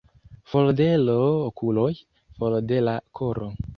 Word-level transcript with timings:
For 0.53 0.69
de 0.79 0.87
l' 1.01 1.17
okuloj, 1.25 1.91
for 2.41 2.59
de 2.73 2.81
la 2.89 2.97
koro. 3.21 3.53